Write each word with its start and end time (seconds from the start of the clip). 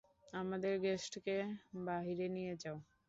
আমাদের 0.33 0.73
গেস্টকে 0.83 1.35
বাহিরে 1.81 2.27
নিয়ে 2.35 2.53
যাও। 2.61 2.77